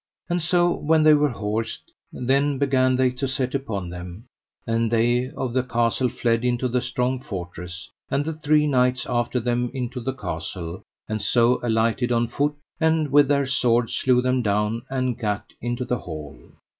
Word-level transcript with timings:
And 0.31 0.41
so 0.41 0.71
when 0.71 1.03
they 1.03 1.13
were 1.13 1.29
horsed 1.29 1.91
then 2.11 2.57
began 2.57 2.95
they 2.95 3.11
to 3.11 3.27
set 3.27 3.53
upon 3.53 3.91
them; 3.91 4.25
and 4.65 4.89
they 4.89 5.29
of 5.37 5.53
the 5.53 5.61
castle 5.61 6.09
fled 6.09 6.43
into 6.43 6.67
the 6.67 6.81
strong 6.81 7.19
fortress, 7.19 7.87
and 8.09 8.25
the 8.25 8.33
three 8.33 8.65
knights 8.65 9.05
after 9.07 9.39
them 9.39 9.69
into 9.75 9.99
the 9.99 10.13
castle, 10.15 10.81
and 11.07 11.21
so 11.21 11.59
alighted 11.61 12.11
on 12.11 12.29
foot, 12.29 12.55
and 12.79 13.11
with 13.11 13.27
their 13.27 13.45
swords 13.45 13.93
slew 13.93 14.23
them 14.23 14.41
down, 14.41 14.81
and 14.89 15.19
gat 15.19 15.53
into 15.61 15.85
the 15.85 15.99
hall. 15.99 16.35